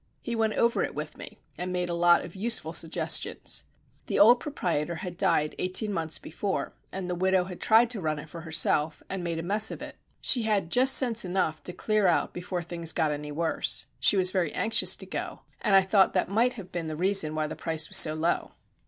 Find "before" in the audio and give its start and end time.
6.17-6.73, 12.33-12.63